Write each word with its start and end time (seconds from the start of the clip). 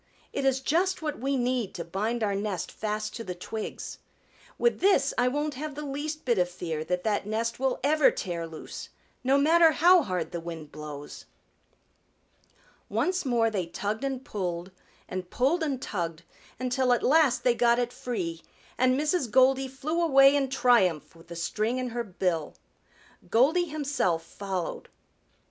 It 0.33 0.45
is 0.45 0.61
just 0.61 1.03
what 1.03 1.19
we 1.19 1.37
need 1.37 1.75
to 1.75 1.85
bind 1.85 2.23
our 2.23 2.33
nest 2.33 2.71
fast 2.71 3.15
to 3.17 3.23
the 3.23 3.35
twigs. 3.35 3.99
With 4.57 4.79
this 4.79 5.13
I 5.15 5.27
won't 5.27 5.53
have 5.53 5.75
the 5.75 5.85
least 5.85 6.25
bit 6.25 6.39
of 6.39 6.49
fear 6.49 6.83
that 6.85 7.03
that 7.03 7.27
nest 7.27 7.59
will 7.59 7.79
ever 7.83 8.09
tear 8.09 8.47
loose, 8.47 8.89
no 9.23 9.37
matter 9.37 9.73
how 9.73 10.01
hard 10.01 10.31
the 10.31 10.39
wind 10.41 10.71
blows." 10.71 11.25
Once 12.89 13.25
more 13.25 13.51
they 13.51 13.67
tugged 13.67 14.03
and 14.03 14.25
pulled 14.25 14.71
and 15.07 15.29
pulled 15.29 15.61
and 15.61 15.79
tugged 15.79 16.23
until 16.59 16.93
at 16.93 17.03
last 17.03 17.43
they 17.43 17.53
got 17.53 17.77
it 17.77 17.93
free, 17.93 18.41
and 18.79 18.99
Mrs. 18.99 19.29
Goldy 19.29 19.67
flew 19.67 20.01
away 20.01 20.35
in 20.35 20.49
triumph 20.49 21.15
with 21.15 21.27
the 21.27 21.35
string 21.35 21.77
in 21.77 21.89
her 21.89 22.03
bill. 22.03 22.55
Goldy 23.29 23.65
himself 23.65 24.23
followed. 24.23 24.89